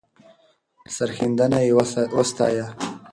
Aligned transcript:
سرښندنه 0.95 1.59
یې 1.65 1.71
وستایه. 2.15 2.65